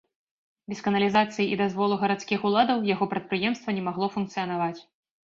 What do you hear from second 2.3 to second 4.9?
уладаў яго прадпрыемства не магло функцыянаваць.